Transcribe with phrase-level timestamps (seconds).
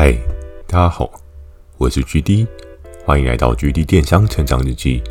[0.00, 0.16] 嗨，
[0.68, 1.10] 大家好，
[1.76, 2.46] 我是 GD，
[3.04, 5.02] 欢迎来到 GD 电商成长日记。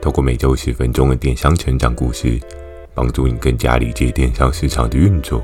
[0.00, 2.38] 透过每周十分钟的电商成长故事，
[2.94, 5.42] 帮助你更加理解电商市场的运作。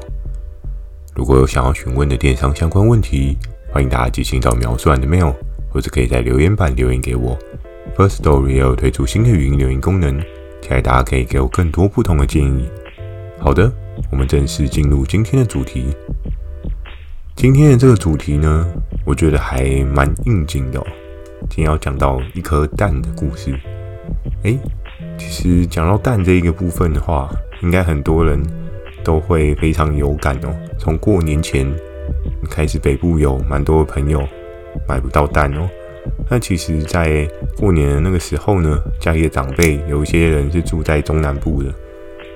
[1.17, 3.37] 如果有想要询问的电商相关问题，
[3.73, 5.35] 欢迎大家寄信到描述栏的 mail，
[5.73, 7.37] 或者可以在留言板留言给我。
[7.97, 10.21] First Story 也有推出新的语音留言功能，
[10.63, 12.71] 期待大家可以给我更多不同的建议。
[13.41, 13.73] 好的，
[14.13, 15.87] 我们正式进入今天的主题。
[17.39, 18.67] 今天的这个主题呢，
[19.05, 19.63] 我觉得还
[19.95, 20.87] 蛮应景的哦。
[21.43, 23.57] 今天要讲到一颗蛋的故事。
[24.43, 24.59] 诶，
[25.17, 27.31] 其实讲到蛋这一个部分的话，
[27.63, 28.43] 应该很多人
[29.05, 30.53] 都会非常有感哦。
[30.81, 31.73] 从过年前
[32.51, 34.21] 开始，北部有蛮多的朋友
[34.89, 35.69] 买不到蛋哦。
[36.29, 37.25] 那其实，在
[37.57, 41.73] 过年的那个时候呢，家里的长辈有一些人是住在中南部的。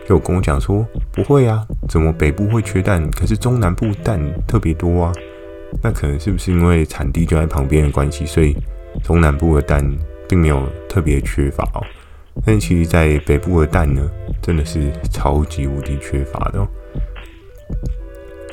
[0.08, 3.08] 就跟我讲说，不会啊，怎么北部会缺蛋？
[3.12, 5.12] 可是中南部蛋特别多啊。
[5.82, 8.54] 那可能是不是因为产地就在旁边的关系，所以
[9.02, 9.82] 中南部的蛋
[10.28, 11.82] 并没有特别缺乏哦。
[12.44, 14.06] 但其实，在北部的蛋呢，
[14.42, 16.68] 真的是超级无敌缺乏的哦。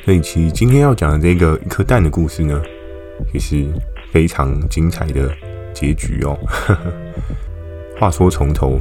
[0.05, 2.61] 所以，其实今天要讲的这个一颗蛋的故事呢，
[3.33, 3.65] 也是
[4.11, 5.29] 非常精彩的
[5.73, 6.37] 结局哦。
[7.99, 8.79] 话说从头，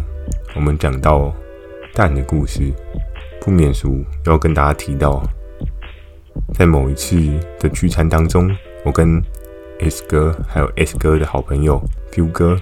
[0.54, 1.34] 我们讲到。
[1.98, 2.72] 蛋的故事，
[3.40, 5.20] 不免俗要跟大家提到，
[6.54, 7.16] 在某一次
[7.58, 8.48] 的聚餐当中，
[8.84, 9.20] 我跟
[9.80, 11.82] S 哥还有 S 哥的好朋友
[12.12, 12.56] F 哥，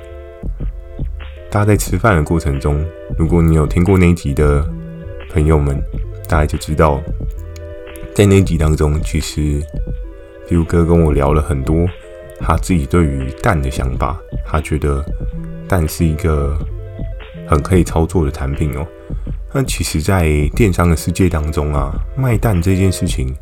[1.50, 2.82] 大家在吃饭的过程中，
[3.18, 4.66] 如果你有听过那一集的
[5.30, 5.78] 朋友们，
[6.26, 6.98] 大家就知道，
[8.14, 9.62] 在那一集当中，其实
[10.48, 11.86] F 哥跟我聊了很多
[12.40, 15.04] 他自己对于蛋的想法，他觉得
[15.68, 16.58] 蛋是一个
[17.46, 18.86] 很可以操作的产品哦。
[19.56, 23.34] 那其实，在电商的世界当中啊，卖蛋这件事情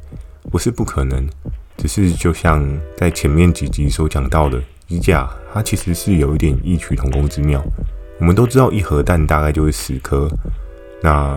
[0.49, 1.29] 不是不可能，
[1.77, 2.65] 只是就像
[2.97, 7.61] 在前面几集所讲到的，衣架它其实是有一点异曲同工之妙。
[8.21, 10.29] 我们都知道一盒蛋大概就是十颗，
[11.03, 11.37] 那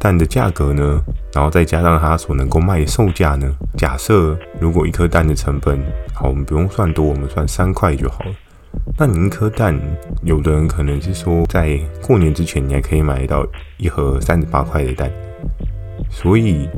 [0.00, 1.00] 蛋的价格呢，
[1.32, 3.48] 然后再加上它所能够卖的售价呢，
[3.78, 5.80] 假设如果一颗蛋的成本，
[6.12, 8.32] 好，我们不用算多，我们算三块就好了。
[8.98, 9.78] 那你一颗蛋，
[10.22, 13.46] 有的人可能是说，在过年之前你还可以买到
[13.78, 15.10] 一盒三十八块的蛋，
[16.10, 16.68] 所以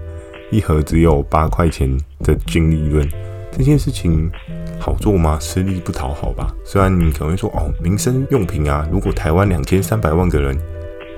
[0.50, 1.90] 一盒只有八块钱
[2.20, 3.08] 的净利润，
[3.50, 4.30] 这件事情
[4.78, 5.38] 好做吗？
[5.40, 6.54] 吃力不讨好吧？
[6.64, 10.56] 虽然你可能会说哦，民生用品啊，如果台湾两千三百万个人，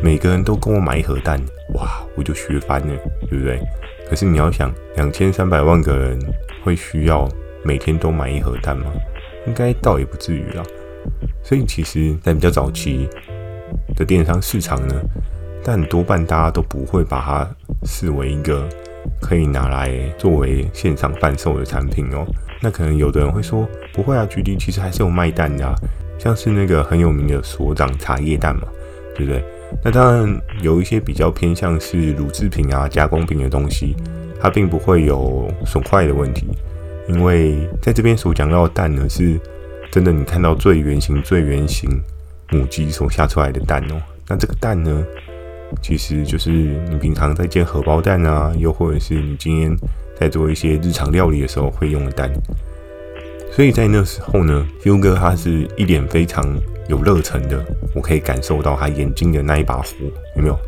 [0.03, 1.41] 每个人都跟我买一盒蛋，
[1.75, 2.95] 哇，我就学翻了，
[3.29, 3.61] 对不对？
[4.09, 6.19] 可是你要想，两千三百万个人
[6.63, 7.29] 会需要
[7.65, 8.87] 每天都买一盒蛋吗？
[9.47, 10.63] 应该倒也不至于啦，
[11.43, 13.09] 所以其实，在比较早期
[13.97, 14.95] 的电商市场呢，
[15.65, 17.49] 但多半大家都不会把它
[17.85, 18.69] 视为一个
[19.21, 22.25] 可以拿来作为线上贩售的产品哦。
[22.61, 25.75] 那可能有的人会说，不会啊，GD 其实还是有卖蛋的，
[26.19, 28.69] 像是那个很有名的所长茶叶蛋嘛，
[29.17, 29.45] 对不对？
[29.83, 33.97] 那当然有一些比较偏向是乳制品啊、加工品的东西，
[34.41, 36.47] 它并不会有损坏的问题。
[37.09, 39.39] 因为在这边所讲到的蛋呢，是
[39.91, 41.89] 真的，你看到最圆形、最圆形
[42.51, 44.01] 母鸡所下出来的蛋哦。
[44.29, 45.05] 那这个蛋呢，
[45.83, 49.77] 其实就是你平常在煎荷包蛋啊，又或者是你今天
[50.19, 52.33] 在做一些日常料理的时候会用的蛋。
[53.51, 56.59] 所以在那时候呢，Feel 哥他是一脸非常
[56.89, 57.63] 有热忱的，
[57.95, 59.87] 我可以感受到他眼睛的那一把火，
[60.37, 60.59] 有没有？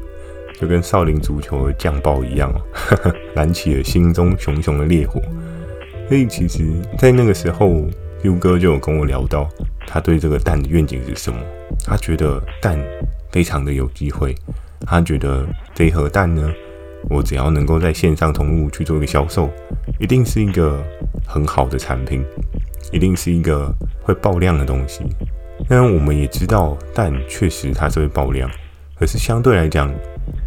[0.61, 2.61] 就跟少林足球的将爆一样哦，
[3.35, 5.21] 燃起了心中熊熊的烈火。
[6.09, 6.65] 所以其实，
[6.99, 7.67] 在那个时候
[8.23, 9.49] ，Feel 哥就有跟我聊到，
[9.87, 11.39] 他对这个蛋的愿景是什么？
[11.85, 12.79] 他觉得蛋
[13.33, 14.35] 非常的有机会，
[14.87, 16.53] 他觉得这一盒蛋呢，
[17.11, 19.51] 我只要能够在线上通路去做一个销售，
[19.99, 20.83] 一定是一个
[21.27, 22.25] 很好的产品，
[22.93, 25.05] 一定是一个会爆量的东西。
[25.69, 28.51] 当然，我们也知道蛋确实它是会爆量，
[28.99, 29.93] 可是相对来讲，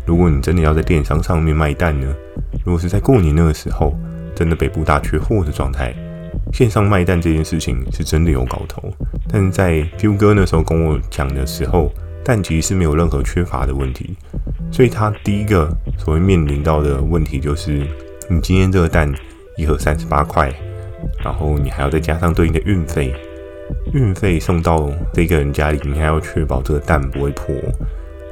[0.06, 2.16] 如果你真的要在电商上面卖蛋呢，
[2.64, 3.98] 如果是在过年那个时候，
[4.38, 5.92] 真的北部大缺货的状态，
[6.54, 8.94] 线上卖蛋这件事情是真的有搞头。
[9.28, 11.92] 但是在 Feel 哥那时候跟我讲的时候，
[12.24, 14.16] 蛋其实是没有任何缺乏的问题。
[14.72, 15.68] 所以他第一个
[15.98, 17.82] 所谓面临到的问题就是，
[18.30, 19.12] 你今天这个蛋
[19.58, 20.54] 一盒三十八块，
[21.24, 23.12] 然后你还要再加上对应的运费，
[23.96, 27.56] 运费送到这个人家里，你还要确保这个蛋不会破。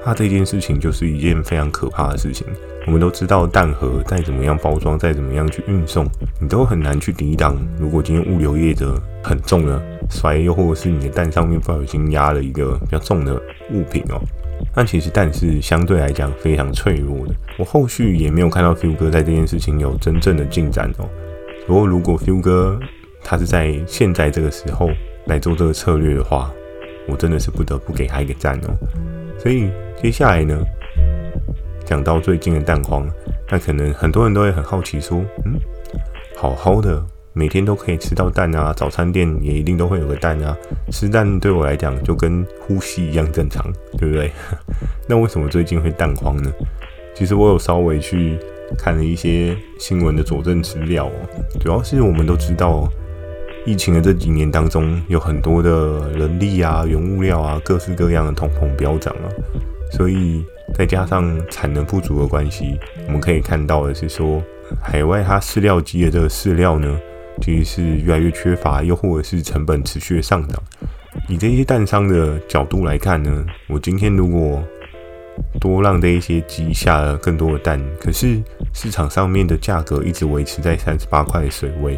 [0.05, 2.45] 那这件事情就是一件非常可怕的事情。
[2.85, 6.05] 我们都知道，蛋盒再怎么样包装，再怎么样去运送，
[6.39, 7.57] 你都很难去抵挡。
[7.79, 9.81] 如果今天物流业者很重的
[10.11, 13.35] 摔，又或者是你的蛋上面不小心压了一个比较重的
[13.71, 14.21] 物品哦，
[14.75, 17.33] 那其实蛋是相对来讲非常脆弱的。
[17.57, 21.09] 我后续也没有看到 Feel 哥在这件事情有真正的进展哦。
[21.65, 22.79] 不过如果 Feel 哥
[23.23, 24.91] 他是在现在这个时候
[25.25, 26.53] 来做这个策略的话，
[27.07, 28.73] 我真的是不得不给他一个赞哦。
[29.37, 29.69] 所以
[30.01, 30.59] 接下来呢，
[31.85, 33.07] 讲到最近的蛋荒，
[33.49, 35.59] 那可能很多人都会很好奇说，嗯，
[36.35, 37.03] 好好的
[37.33, 40.55] 每天都可以吃到蛋啊，早餐店也一定都会有个蛋啊，
[40.91, 43.65] 吃蛋对我来讲就跟呼吸一样正常，
[43.97, 44.31] 对不对？
[45.07, 46.51] 那为什么最近会蛋荒呢？
[47.13, 48.37] 其实我有稍微去
[48.77, 51.11] 看了一些新闻的佐证资料哦，
[51.59, 52.89] 主要是我们都知道，
[53.65, 59.25] 疫情的这几年当中，有很多的人力啊、原物料啊，各式各样的通膨飙涨啊，
[59.91, 60.45] 所以
[60.75, 64.41] 再加上产能不足的关系，我们可以看到的是说，
[64.81, 66.99] 海外它饲料机的这个饲料呢，
[67.41, 70.61] 其实是越来越缺乏，又或者是成本持续的上涨。
[71.27, 74.63] 以这些蛋商的角度来看呢，我今天如果
[75.59, 78.39] 多让这一些鸡下了更多的蛋，可是
[78.73, 81.97] 市场上面的价格一直维持在三十八块的水位。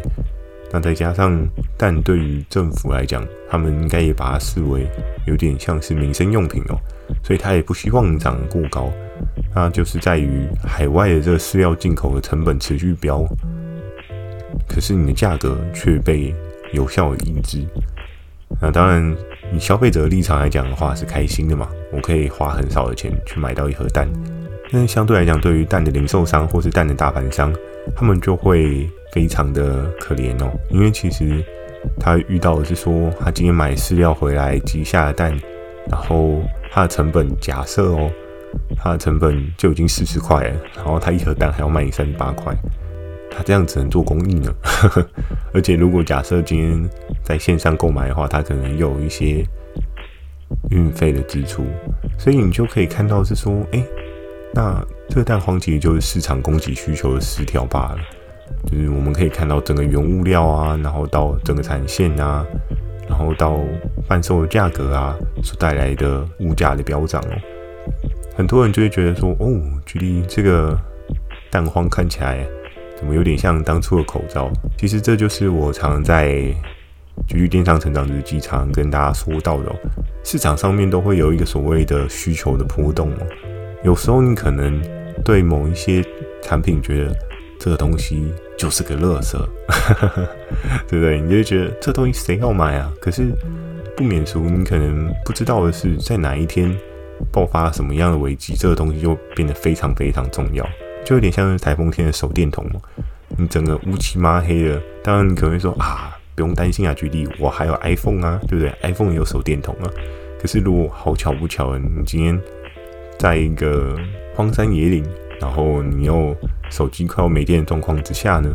[0.70, 1.40] 那再加上
[1.76, 4.86] 蛋对于政府来讲，他们应该也把它视为
[5.26, 6.76] 有点像是民生用品哦，
[7.22, 8.92] 所以他也不希望涨过高。
[9.54, 13.24] 那就是在于海外的这个饲料进口的成本持续飙，
[14.68, 16.34] 可是你的价格却被
[16.72, 17.66] 有效的抑制。
[18.60, 19.16] 那当然，
[19.52, 21.68] 以消费者的立场来讲的话，是开心的嘛。
[21.92, 24.08] 我可以花很少的钱去买到一盒蛋。
[24.70, 27.52] 但是相对来讲，对于蛋的零售商或是蛋的大盘商，
[27.96, 30.50] 他们就会非常的可怜哦。
[30.70, 31.44] 因为其实
[31.98, 35.36] 他遇到的是说，他今天买饲料回来鸡下了蛋，
[35.90, 36.40] 然后
[36.70, 38.10] 他的成本假设哦，
[38.76, 42.54] 他的成本就已经四十块了，然后他一盒蛋还要卖你三十八块。
[43.30, 44.52] 他这样只能做公益呢，
[45.54, 46.90] 而且如果假设今天
[47.22, 49.44] 在线上购买的话，他可能又有一些
[50.70, 51.62] 运费的支出，
[52.18, 53.80] 所以你就可以看到是说，哎，
[54.54, 57.98] 那这个蛋荒其实就是市场供给需求的失调罢了。
[58.70, 62.44] 就是我们可以看到整个原物料啊，然后到整个产线啊，
[63.08, 63.58] 然后到
[64.06, 67.34] 贩售的价格啊，所带来的物价的飙涨哦，
[68.36, 70.78] 很多人就会觉得说，哦，举例这个
[71.50, 72.46] 蛋荒看起来。
[72.96, 74.50] 怎么有点像当初的口罩？
[74.76, 76.30] 其实这就是我常在
[77.28, 79.76] 《局域电商成长日记》常跟大家说到的哦。
[80.24, 83.26] 市场上面都会有一个所谓的需求的波动哦。
[83.84, 84.82] 有时候你可能
[85.24, 86.04] 对某一些
[86.42, 87.16] 产品觉得
[87.58, 89.38] 这个东西就是个垃圾，
[90.88, 91.20] 对不对？
[91.20, 92.92] 你就觉得这东西谁要买啊？
[93.00, 93.32] 可是
[93.96, 96.74] 不免俗，你可能不知道的是，在哪一天
[97.32, 100.66] 爆发什么样的危机，这个东西就变得非常非常重要。
[101.04, 102.80] 就有点像是台风天的手电筒嘛，
[103.36, 109.90] 你整个乌漆嘛黑的，当然你可能会说啊，不用担心啊，举例我还有 iPhone 啊，对不对？iPhone 也有手电筒啊。
[110.40, 112.40] 可是如果好巧不巧，你今天
[113.18, 113.96] 在一个
[114.34, 115.04] 荒山野岭，
[115.40, 116.34] 然后你又
[116.70, 118.48] 手机快要没电的状况之下呢，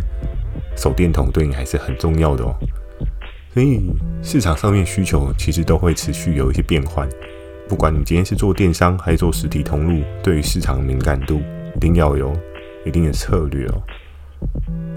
[0.75, 2.55] 手电筒对你还是很重要的哦。
[3.53, 7.07] 所以市场上面需求其实都会持续有一些变换，
[7.67, 11.41] 不管你今天是做电商还是做实体通路，对于市场的敏感度。
[11.75, 12.31] 一定要有
[12.85, 13.81] 一定的策略哦。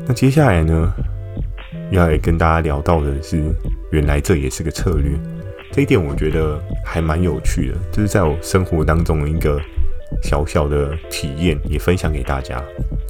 [0.06, 0.92] 那接下来呢，
[1.90, 3.42] 要来跟大家聊到的是，
[3.90, 5.18] 原来这也是个策略。
[5.76, 9.60] 这一点我觉得还蛮有趣的，就是在我生活当中的一个
[10.22, 12.58] 小小的体验，也分享给大家。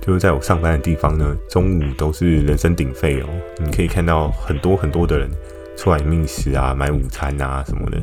[0.02, 3.28] 就是在我上班的地方呢，中午都是人声鼎沸哦，
[3.64, 5.30] 你可以看到很多很多的人
[5.76, 8.02] 出来觅食啊、买午餐啊什么的。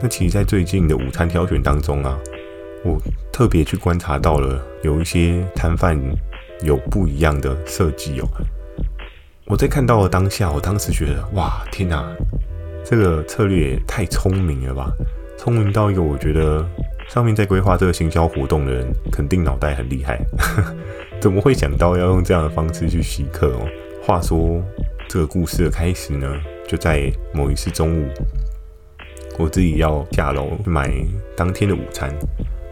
[0.00, 2.18] 那其实，在最近的午餐挑选当中啊。
[2.84, 2.98] 我
[3.30, 6.00] 特别去观察到了，有一些摊贩
[6.62, 8.28] 有不一样的设计哦。
[9.44, 12.02] 我在看到了当下，我当时觉得，哇，天哪，
[12.84, 14.92] 这个策略也太聪明了吧！
[15.38, 16.64] 聪明到一个，我觉得
[17.08, 20.20] 上面在规划这个行销活动的人，肯定脑袋很厉害。
[21.20, 23.66] 怎么会想到要用这样的方式去吸客哦？
[24.02, 24.62] 话说，
[25.08, 26.30] 这个故事的开始呢，
[26.68, 28.08] 就在某一次中午，
[29.38, 30.92] 我自己要下楼买
[31.34, 32.14] 当天的午餐。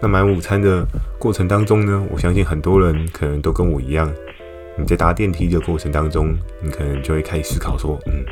[0.01, 0.87] 那买午餐的
[1.19, 4.13] 过程当中呢，我相信很多人可能都跟我一样，
[4.77, 8.25] 你在搭电梯的过程当中，你可能就会开始思考说，嗯，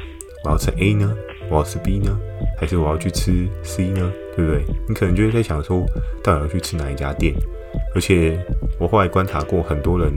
[0.44, 1.14] 我要吃 A 呢，
[1.50, 2.16] 我要吃 B 呢，
[2.58, 4.12] 还是我要去吃 C 呢？
[4.36, 4.64] 对不对？
[4.88, 5.84] 你可能就会在想说，
[6.22, 7.34] 到底要去吃哪一家店？
[7.94, 8.38] 而且
[8.78, 10.12] 我后来观察过，很多人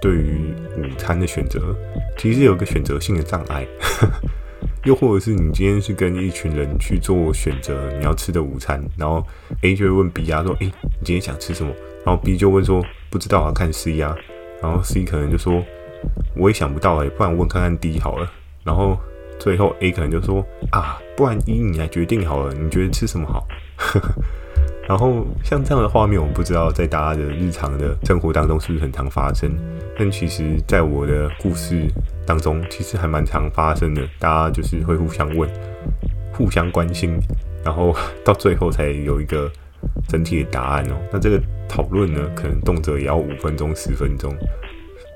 [0.00, 1.74] 对于午餐的选择，
[2.16, 3.66] 其实有个选择性的障碍。
[4.84, 9.22] 又或者是你今天是跟一群人去做选择，你要吃的午餐，然后
[9.62, 11.72] A 就会问 B 啊说，诶，你今天想吃什么？
[12.06, 14.16] 然后 B 就问说，不知道啊，看 C 啊。
[14.62, 15.62] 然后 C 可能就说，
[16.36, 18.30] 我也想不到哎，不然问看看 D 好了。
[18.64, 18.98] 然后
[19.38, 23.46] 最后 A 可能就说，啊，不然依你来决定好了，你觉得吃什么好？
[24.88, 29.50] 然后像这样的画面，我不知道在大家的日常的生活当中是不是很常发生，
[29.98, 31.86] 但其实在我的故事
[32.26, 34.02] 当中，其实还蛮常发生的。
[34.18, 35.48] 大家就是会互相问、
[36.32, 37.18] 互相关心，
[37.62, 39.50] 然后到最后才有一个
[40.08, 40.96] 整体的答案哦。
[41.12, 44.34] 那这个讨论呢，可能动辄也要五分钟、十分钟。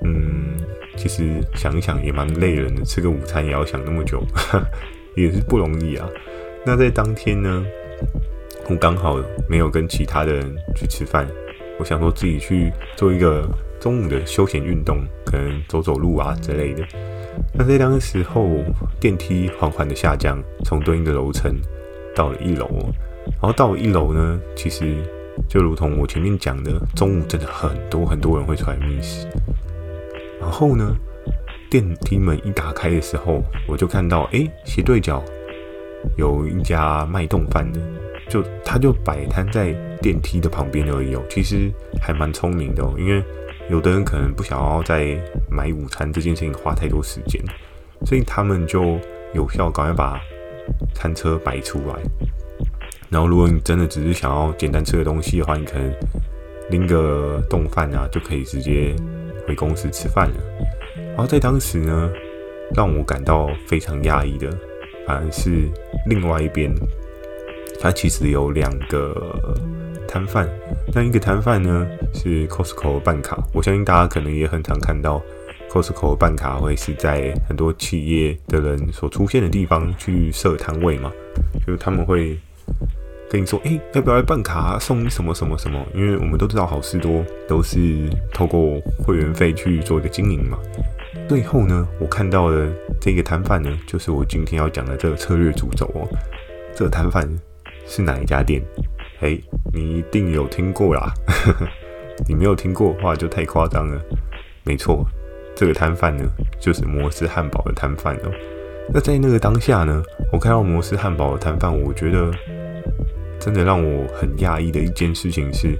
[0.05, 0.55] 嗯，
[0.95, 4.23] 其实想一想也蛮累人的，吃个午餐也要想那么久，
[5.15, 6.07] 也是不容易啊。
[6.65, 7.65] 那在当天呢，
[8.69, 9.19] 我刚好
[9.49, 11.27] 没有跟其他的人去吃饭，
[11.79, 13.47] 我想说自己去做一个
[13.79, 16.83] 中午的休闲运动，可能走走路啊之类的。
[17.53, 18.47] 那在当时候，
[18.99, 21.51] 电梯缓缓的下降，从对应的楼层
[22.15, 22.67] 到了一楼，
[23.25, 24.95] 然后到了一楼呢，其实
[25.49, 29.27] 就如同我前面讲的，中午真的很多很多人会出来觅食。
[30.43, 30.93] 然后呢，
[31.71, 35.23] 电梯门一打开的时候，我就看到，哎，斜对角
[36.17, 37.79] 有一家卖冻饭的，
[38.29, 39.71] 就他就摆摊在
[40.01, 41.23] 电梯的旁边而已哦。
[41.29, 41.71] 其实
[42.01, 43.23] 还蛮聪明的哦，因为
[43.69, 45.17] 有的人可能不想要在
[45.49, 47.41] 买午餐这件事情花太多时间，
[48.05, 48.99] 所以他们就
[49.33, 50.19] 有效赶快把
[50.93, 51.95] 餐车摆出来。
[53.09, 55.89] 然后，如果你真的只是想要简单吃个东西的话，你可能
[56.69, 58.93] 拎个冻饭啊，就可以直接。
[59.47, 60.35] 回公司吃饭了，
[60.95, 62.11] 然后在当时呢，
[62.75, 64.49] 让我感到非常压抑的，
[65.05, 65.69] 反而是
[66.07, 66.73] 另外一边，
[67.79, 69.55] 它其实有两个
[70.07, 70.49] 摊贩，
[70.93, 75.21] 那一个摊贩呢是 Costco 办卡，我相信大家可能也很常看到
[75.69, 81.11] Costco 办卡会是在很多企业的人所出现的地方去设摊位嘛，
[81.65, 82.37] 就是他们会。
[83.33, 84.77] 跟你说，哎、欸，要不要来办卡？
[84.77, 85.83] 送什么什么什么？
[85.95, 90.59] 因为我们都知道好事多都是透过会员费去做一个经营嘛。
[91.27, 92.71] 最后呢，我看到的
[93.01, 96.07] 这个摊贩呢，就是我今天要讲的这个策略主轴哦。
[96.75, 97.27] 这个摊贩
[97.87, 98.61] 是哪一家店？
[99.21, 101.11] 哎、欸，你一定有听过啦。
[102.29, 103.99] 你没有听过的话，就太夸张了。
[104.63, 105.03] 没错，
[105.55, 106.23] 这个摊贩呢，
[106.59, 108.31] 就是摩斯汉堡的摊贩哦。
[108.93, 112.31] 那在那个当下呢，我看到摩斯汉堡的摊贩，我觉得。
[113.43, 115.75] 真的让我很讶异的一件事情是，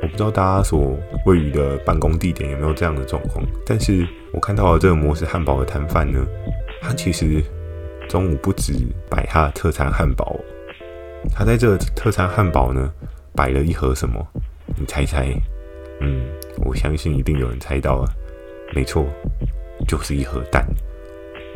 [0.00, 6.24] 我不知道大家所位于的办公地点有没有这样的状况，但是我看到了这个摩斯汉堡的摊贩呢，
[6.80, 7.44] 他其实
[8.08, 8.72] 中午不止
[9.10, 10.40] 摆他的特餐汉堡，
[11.34, 12.90] 他在这个特餐汉堡呢
[13.36, 14.26] 摆了一盒什么？
[14.78, 15.28] 你猜猜？
[16.00, 16.24] 嗯，
[16.64, 18.10] 我相信一定有人猜到了，
[18.74, 19.04] 没错，
[19.86, 20.66] 就是一盒蛋。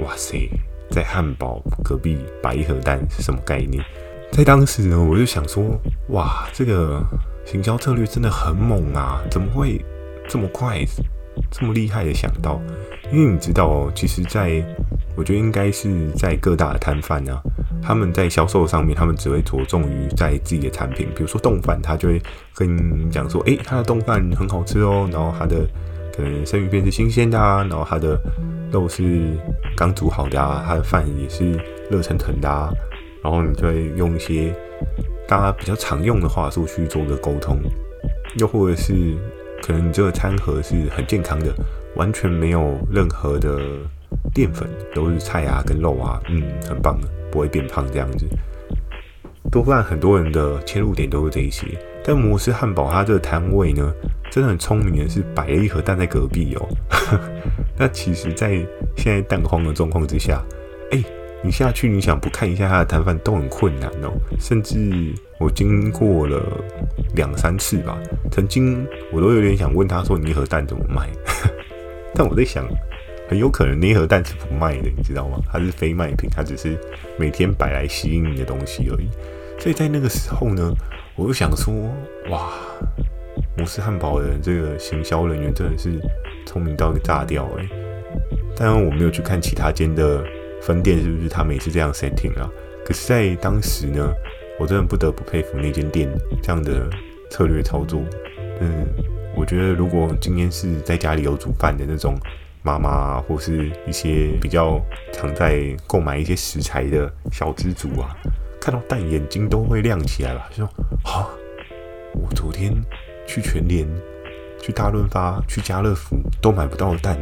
[0.00, 0.50] 哇塞，
[0.90, 3.82] 在汉堡隔壁摆一盒蛋是什么概念？
[4.32, 5.64] 在当时呢，我就想说，
[6.08, 7.02] 哇，这个
[7.46, 9.22] 行销策略真的很猛啊！
[9.30, 9.82] 怎么会
[10.28, 10.84] 这么快，
[11.50, 12.60] 这么厉害的想到？
[13.10, 14.62] 因为你知道，其实在
[15.16, 17.40] 我觉得应该是在各大的摊贩啊，
[17.82, 22.20] 他们在销售上面，他们只会着重于在自己的产品，比如说冻饭，他就会
[22.54, 25.66] 跟你讲说，诶，他的冻饭很好吃哦，然后他的
[26.14, 28.20] 可能生鱼片是新鲜的啊，然后他的
[28.70, 29.32] 肉是
[29.74, 31.52] 刚煮好的啊，他的饭也是
[31.90, 32.70] 热腾腾的啊。
[33.26, 34.54] 然后你就会用一些
[35.26, 37.58] 大家比较常用的话术去做个沟通，
[38.38, 38.94] 又或者是
[39.60, 41.52] 可能你这个餐盒是很健康的，
[41.96, 43.58] 完全没有任何的
[44.32, 48.26] 淀粉，都是菜啊跟肉啊，嗯，很棒的，不会变胖这样子。
[49.50, 51.66] 多半很多人的切入点都是这一些，
[52.04, 53.92] 但摩斯汉堡它这个摊位呢，
[54.30, 56.68] 真的很聪明的是摆了一盒蛋在隔壁哦。
[57.76, 58.64] 那其实，在
[58.96, 60.40] 现在蛋荒的状况之下，
[60.92, 61.02] 哎。
[61.46, 64.10] 你下去，你想不看一下他的摊贩都很困难哦。
[64.40, 66.42] 甚至我经过了
[67.14, 67.96] 两三次吧，
[68.32, 71.08] 曾经我都有点想问他说：“你一盒蛋怎么卖？”
[72.16, 72.66] 但我在想，
[73.28, 75.38] 很有可能那一盒蛋是不卖的，你知道吗？
[75.46, 76.76] 它是非卖品，它只是
[77.16, 79.08] 每天摆来吸引你的东西而已。
[79.56, 80.74] 所以在那个时候呢，
[81.14, 81.72] 我就想说
[82.28, 82.50] ：“哇，
[83.56, 85.92] 摩斯汉堡的这个行销人员真的是
[86.44, 87.68] 聪明到一个炸掉诶。
[88.56, 90.24] 当然我没有去看其他间的。
[90.62, 92.50] 分店是不是他们也是这样 setting 啊？
[92.84, 94.12] 可是，在当时呢，
[94.58, 96.08] 我真的不得不佩服那间店
[96.42, 96.88] 这样的
[97.30, 98.00] 策略操作。
[98.60, 98.86] 嗯，
[99.34, 102.16] 我觉得如果今天是在家里有煮饭的那种
[102.62, 104.80] 妈妈，或是一些比较
[105.12, 108.16] 常在购买一些食材的小资族啊，
[108.60, 110.48] 看到蛋眼睛都会亮起来吧？
[110.50, 110.66] 就说
[111.04, 111.28] 啊，
[112.14, 112.72] 我昨天
[113.26, 113.86] 去全联、
[114.60, 117.18] 去大润发、去家乐福都买不到蛋。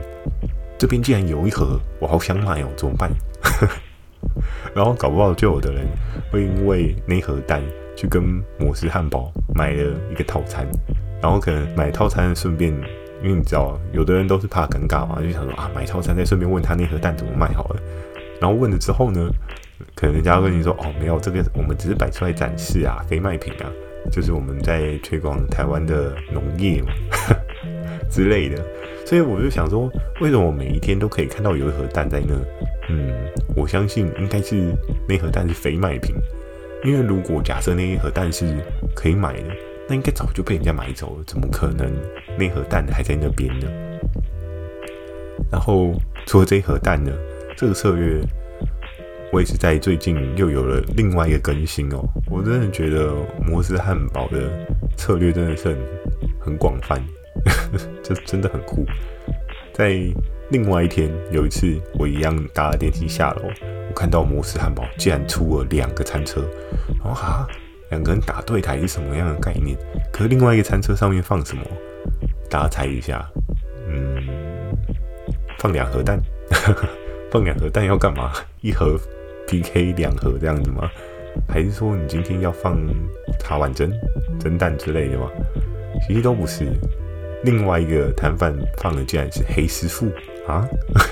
[0.79, 3.11] 这边竟然有一盒，我好想买哦，怎么办？
[4.75, 5.87] 然后搞不好就有的人
[6.31, 7.63] 会因为那盒蛋
[7.95, 8.23] 去跟
[8.59, 10.67] 摩斯汉堡买了一个套餐，
[11.23, 12.73] 然后可能买套餐顺便，
[13.23, 17.81] 因为你知道，有的人都是怕尴尬嘛，就想说啊，买套餐再顺便问他那盒蛋怎么卖好了。
[18.41, 19.31] 然后问了之后呢，
[19.95, 23.71] 可能人家会跟你说哦，没有，这个我们只是摆出来展示啊，非卖品啊。
[24.13, 26.93] 就是我们在推广台湾的农业嘛
[28.11, 28.63] 之类的。
[29.05, 32.35] 所以我就想说，为什么我每一天都可以看到有一盒蛋在那？
[32.89, 33.13] 嗯，
[33.55, 34.73] 我相信应该是
[35.09, 36.15] 那盒蛋是非卖品，
[36.85, 38.57] 因为如果假设那一盒蛋是
[38.95, 39.49] 可以买的，
[39.89, 41.91] 那应该早就被人家买走了，怎么可能
[42.39, 43.67] 那盒蛋还在那边呢？
[45.51, 45.93] 然后
[46.27, 47.13] 除了这一盒蛋呢，
[47.57, 48.21] 这个策略
[49.33, 52.03] 我也是在最近又有了另外一个更新哦。
[52.31, 53.15] 我真的觉得
[53.47, 54.51] 摩斯汉堡的
[54.97, 55.79] 策略真的是很
[56.41, 57.03] 很广泛。
[58.03, 58.85] 这真的很酷。
[59.73, 59.99] 在
[60.51, 63.43] 另外一天，有一次我一样搭了电梯下楼，
[63.89, 66.45] 我看到摩斯汉堡竟然出了两个餐车。
[66.99, 67.47] 然后哈，
[67.91, 69.77] 两个人打对台是什么样的概念？
[70.13, 71.63] 可是另外一个餐车上面放什么？
[72.49, 73.27] 大家猜一下。
[73.89, 74.23] 嗯，
[75.59, 76.21] 放两盒蛋。
[77.33, 78.33] 放两盒蛋要干嘛？
[78.61, 78.97] 一盒
[79.49, 80.89] PK 两盒这样子吗？
[81.49, 82.79] 还是说你今天要放
[83.41, 83.93] 茶碗蒸、
[84.39, 85.29] 蒸蛋之类的吗？
[86.07, 86.67] 其实都不是。
[87.45, 90.07] 另外一个摊贩放的竟然是黑师傅
[90.47, 90.67] 啊！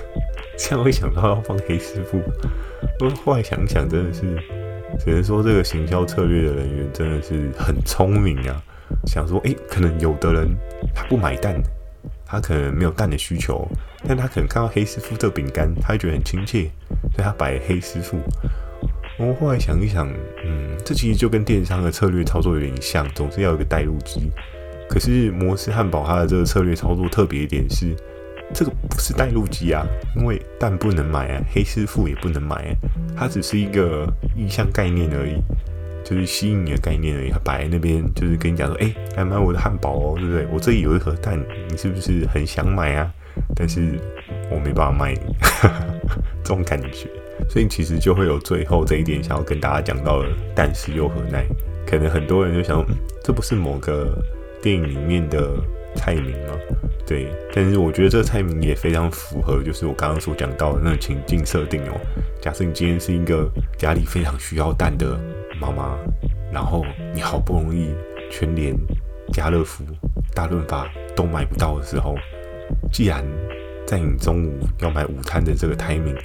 [0.58, 2.20] 这样会想到要放黑师傅，
[3.00, 4.20] 我后来想想，真的是
[4.98, 8.62] 只能说这个行销策略的人员真的是很聪明啊！
[9.06, 10.48] 想说，诶，可能有的人
[10.94, 11.60] 他不买蛋，
[12.26, 13.66] 他可能没有蛋的需求，
[14.06, 16.70] 但他可能看到黑师傅这饼干，他会觉得很亲切，
[17.14, 18.18] 所以他摆黑师傅。
[19.18, 20.08] 我后来想一想，
[20.44, 24.30] 嗯，这其实就跟电商的策略操作有点像，总是要有个带路机。
[24.92, 27.96] 可是摩斯汉堡它的这个策略操作特别一点是，
[28.52, 29.82] 这个不是带路机啊，
[30.14, 32.70] 因为蛋不能买啊，黑师傅也不能买啊，
[33.16, 34.06] 它只是一个
[34.36, 35.40] 意向概念而已，
[36.04, 37.30] 就是吸引你的概念而已。
[37.30, 40.46] 它摆在那边就是跟你讲说，哎，来买我的汉堡哦，对不对？
[40.52, 43.10] 我这里有一盒蛋，你是不是很想买啊？
[43.56, 43.98] 但是
[44.50, 45.34] 我没办法卖你，
[46.44, 47.08] 这种感觉。
[47.48, 51.46] 所以其实就会有最后这一点想要跟大家讲到的，但是又何奈？
[51.86, 52.94] 可能很多人就想，嗯，
[53.24, 54.22] 这不是某个。
[54.62, 55.50] 电影里面的
[55.96, 56.58] 菜名了，
[57.04, 62.00] 对，但是我觉得这个菜名也非常符合，就是我刚刚所讲到的那个情境设定哦。
[62.40, 65.18] 假设你今天是一个家里非常需要蛋的
[65.60, 65.98] 妈妈，
[66.52, 67.92] 然后你好不容易
[68.30, 68.74] 全联、
[69.32, 69.84] 家乐福、
[70.32, 72.14] 大润发都买不到的时候，
[72.92, 73.24] 既然
[73.84, 76.16] 在你中午要买午餐的这个 timing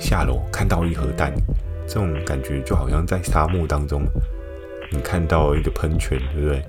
[0.00, 1.32] 下楼看到一盒蛋，
[1.86, 4.04] 这种感觉就好像在沙漠当中
[4.90, 6.62] 你看到一个喷泉，对不对？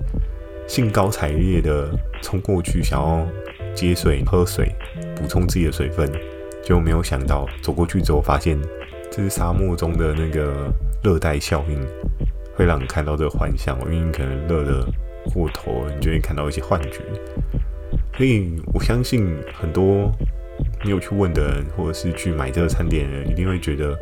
[0.66, 1.88] 兴高采烈的
[2.22, 3.26] 冲过去，想要
[3.74, 4.70] 接水喝水，
[5.14, 6.10] 补充自己的水分，
[6.64, 8.58] 就没有想到走过去之后，发现
[9.10, 11.78] 这是沙漠中的那个热带效应，
[12.54, 14.86] 会让你看到这个幻象，因为你可能热得
[15.32, 17.00] 过头，你就会看到一些幻觉。
[18.16, 20.10] 所以我相信很多
[20.84, 23.96] 没有去问的人，或者是去买这个餐点的人，一定会觉得，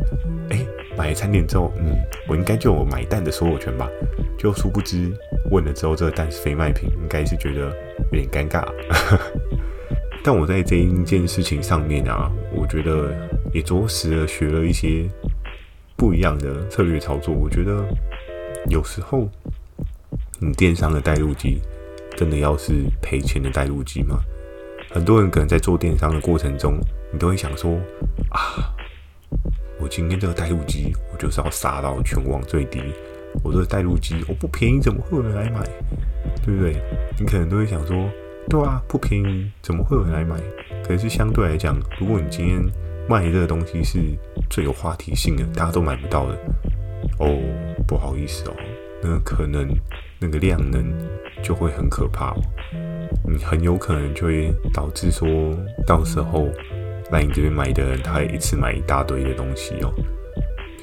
[0.51, 0.65] 哎，
[0.97, 1.97] 买了餐点之后，嗯，
[2.29, 3.89] 我应该就有买蛋的所有权吧？
[4.39, 5.13] 就殊不知。
[5.51, 7.75] 问了之后，这个蛋是非卖品，应该是觉得
[8.13, 8.67] 有点尴尬。
[10.25, 13.15] 但我在这一件事情上面啊，我觉得
[13.53, 15.07] 也着实的学了一些
[15.97, 17.35] 不一样的策略操作。
[17.35, 17.85] 我觉得
[18.71, 19.29] 有时候
[20.41, 21.61] 你电商的带路机
[22.17, 24.19] 真的要是赔钱的带路机吗？
[24.91, 26.79] 很多人可能在做电商的过程中，
[27.13, 27.73] 你都会想说
[28.31, 28.73] 啊，
[29.79, 32.81] 我今天这个带路机，我就是要杀到全网最低。
[33.43, 35.61] 我这个带路机，我不便宜，怎么会有人来买？
[36.45, 36.77] 对不对？
[37.19, 38.09] 你可能都会想说，
[38.49, 40.37] 对啊，不便宜，怎么会有人来买？
[40.87, 42.63] 可是相对来讲，如果你今天
[43.09, 43.99] 卖的这个东西是
[44.49, 46.39] 最有话题性的，大家都买不到的，
[47.19, 47.39] 哦，
[47.87, 48.55] 不好意思哦，
[49.03, 49.69] 那可能
[50.19, 50.85] 那个量能
[51.43, 52.41] 就会很可怕哦，
[53.29, 55.29] 你很有可能就会导致说，
[55.87, 56.49] 到时候
[57.11, 59.93] 来你这边买的人，他一次买一大堆的东西哦。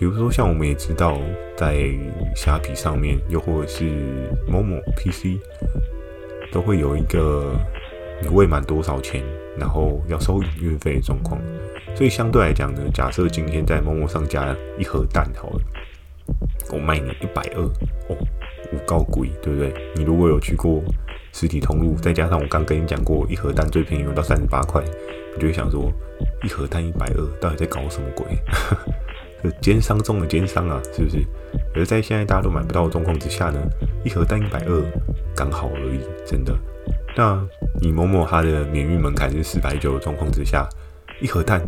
[0.01, 1.15] 比如说，像我们也知道，
[1.55, 1.87] 在
[2.35, 3.85] 虾皮上面，又或者是
[4.47, 5.39] 某某 PC，
[6.51, 7.53] 都会有一个
[8.19, 9.23] 你未满多少钱，
[9.59, 11.39] 然后要收运费的状况。
[11.93, 15.61] 所以相对来讲呢，假设今天在某某上加一盒蛋好了，
[16.71, 17.61] 我卖你一百二，
[18.09, 18.17] 哦，
[18.73, 19.71] 五高贵，对不对？
[19.95, 20.81] 你如果有去过
[21.31, 24.83] 实体通路，再加上我刚跟你讲过，一盒蛋最便宜用到三十八块，
[25.35, 25.93] 你就会想说，
[26.43, 28.25] 一盒蛋一百二，到底在搞什么鬼？
[29.43, 31.23] 就奸商中的奸商啊，是不是？
[31.75, 33.59] 而在现在大家都买不到的状况之下呢，
[34.03, 34.83] 一盒蛋一百二，
[35.35, 36.55] 刚好而已，真的。
[37.15, 37.41] 那
[37.81, 40.67] 你某某它的免运门槛是四百九的状况之下，
[41.19, 41.61] 一盒蛋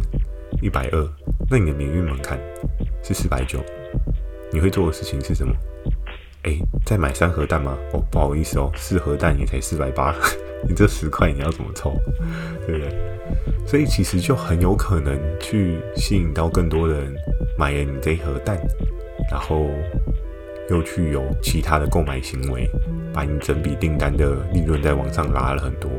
[0.61, 1.07] 一百二，
[1.49, 2.39] 那你的免运门槛
[3.03, 3.59] 是四百九，
[4.51, 5.53] 你会做的事情是什么？
[6.43, 7.77] 哎，再买三盒蛋吗？
[7.93, 10.15] 哦，不好意思哦，四盒蛋也才四百八，
[10.67, 11.95] 你这十块你要怎么凑？
[12.65, 12.93] 对不对？
[13.65, 17.13] 所以其实就很有可能去吸引到更多人
[17.57, 18.57] 买了你这一盒蛋，
[19.31, 19.69] 然后
[20.69, 22.69] 又去有其他的购买行为，
[23.13, 25.89] 把你整笔订单的利润再往上拉了很多。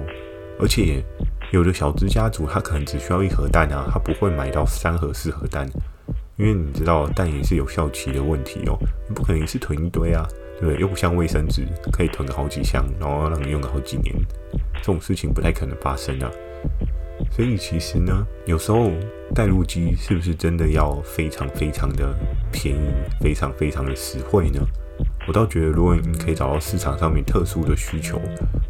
[0.61, 1.03] 而且
[1.51, 5.67] 有的小资家族他可能只需要一盒蛋啊，他不会买到三盒四盒蛋，
[6.37, 10.27] 因为你知道蛋也是有效期的问题哦，你不可能一次囤一堆啊，
[10.69, 10.79] 对？
[10.79, 14.15] 又不像卫生纸可以囤个好几箱，然后让你用个好几年，
[14.77, 16.31] 这种事情不太可能发生啊。
[17.31, 18.91] 所以其实呢，有时候
[19.35, 22.15] 带路机是不是真的要非常非常的
[22.53, 24.61] 便宜，非常非常的实惠呢？
[25.27, 28.21] 我倒觉得，如果你可以找到市场上面特殊的需求，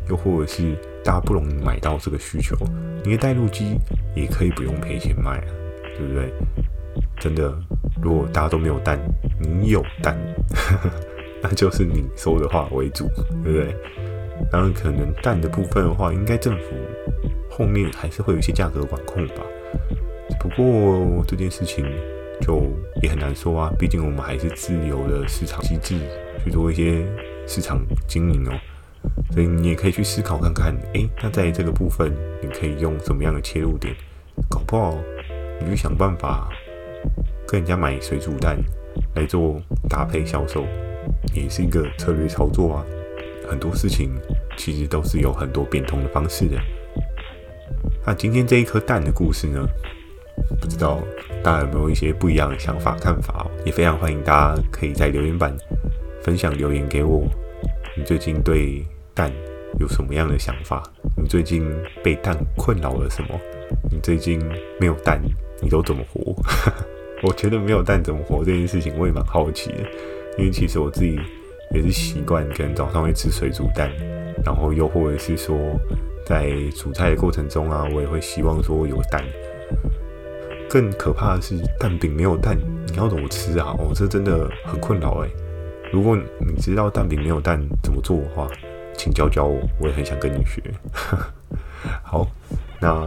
[0.08, 2.56] 又或者是大家不容易买到这个需求，
[3.04, 3.76] 你的带路机
[4.14, 5.44] 也可以不用赔钱卖啊，
[5.98, 6.32] 对不对？
[7.18, 7.52] 真的，
[8.00, 8.98] 如果大家都没有蛋，
[9.40, 10.16] 你有蛋，
[11.44, 13.06] 那就是你说的话为主，
[13.44, 13.76] 对不对？
[14.50, 16.74] 当然，可能蛋的部分的话，应该政府。
[17.50, 19.44] 后面还是会有一些价格管控吧，
[20.40, 21.86] 不过这件事情
[22.40, 22.64] 就
[23.00, 25.94] 也很难说啊，毕竟我们还是自由的市场机制
[26.42, 27.06] 去做一些
[27.46, 28.58] 市场经营哦，
[29.30, 33.94] 所以你也可以去思考看看，诶，那在这个部分你可以用什么样的切入点？
[34.50, 34.98] 搞不好
[35.60, 36.48] 你就想办法
[37.46, 38.58] 跟人家买水煮蛋
[39.14, 40.64] 来做搭配销售，
[41.32, 42.84] 也是一个策略操作啊。
[43.48, 44.10] 很多事情
[44.56, 46.58] 其实都是有很多变通的方式的。
[48.06, 49.66] 那今天这一颗蛋的故事呢，
[50.60, 51.00] 不知道
[51.42, 53.50] 大家有没有一些不一样的想法看法哦？
[53.64, 55.54] 也非常欢迎大家可以在留言板
[56.22, 57.22] 分享留言给我。
[57.96, 58.84] 你最近对
[59.14, 59.30] 蛋
[59.78, 60.82] 有什么样的想法？
[61.16, 61.70] 你最近
[62.02, 63.38] 被蛋困扰了什么？
[63.90, 64.40] 你最近
[64.80, 65.20] 没有蛋，
[65.60, 66.34] 你都怎么活？
[67.22, 69.78] 我觉得没有蛋怎么活这件事情，我也蛮好奇的。
[70.38, 71.18] 因为其实我自己
[71.72, 73.90] 也是习惯，可能早上会吃水煮蛋，
[74.44, 75.56] 然后又或者是说。
[76.26, 79.22] 在煮菜的过程中啊，我也会希望说有蛋。
[80.70, 83.76] 更可怕的是蛋饼没有蛋，你要怎么吃啊？
[83.78, 85.28] 哦，这真的很困扰哎。
[85.92, 88.48] 如果你知道蛋饼没有蛋怎么做的话，
[88.96, 90.62] 请教教我，我也很想跟你学。
[92.02, 92.26] 好，
[92.80, 93.06] 那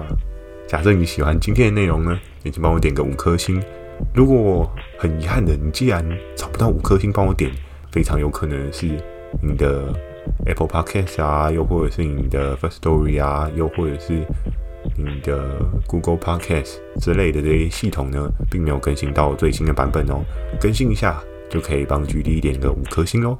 [0.67, 3.59] 假设你喜欢今天的内容呢，也请帮我点个五颗星。
[4.13, 6.03] 如果很遗憾的，你既然
[6.35, 7.51] 找不到五颗星帮我点，
[7.91, 8.87] 非常有可能是
[9.41, 9.93] 你的。
[10.45, 14.25] Apple Podcast 啊，又或者是你的 First Story 啊，又或者是
[14.97, 15.55] 你的
[15.87, 20.19] Google Podcast 之类的这些系统呢，并没有更新到最新的版本哦。
[20.59, 23.37] 更新一下就可以帮 GD 点个五颗星哦。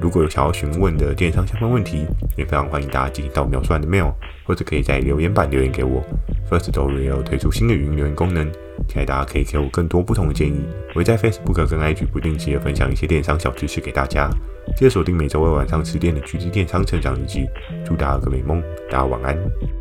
[0.00, 4.12] 如果有想要询问的电商相关问题，也非常欢迎大家进行到描述栏的 mail，
[4.44, 6.02] 或者可以在留言板留言给我。
[6.48, 8.50] Firstory 有推出新的语音留言功能，
[8.88, 10.60] 期待大家可以给我更多不同的建议。
[10.90, 14.30] 我会在 Facebook 跟 IG 不定期的分享一些电商小知识给大家。
[14.76, 17.46] 记得锁定每周二晚上十点的巨资电商成长日记。
[17.84, 19.79] 祝大家有个美梦，大家晚安。